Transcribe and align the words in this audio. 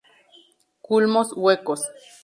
Culmos 0.81 1.31
huecos. 1.37 1.81